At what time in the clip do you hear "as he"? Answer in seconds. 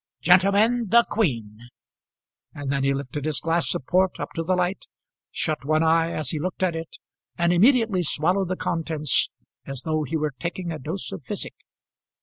6.09-6.39